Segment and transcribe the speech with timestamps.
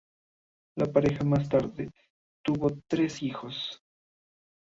[0.77, 1.91] La pareja más tarde
[2.43, 3.83] tuvo tres hijos.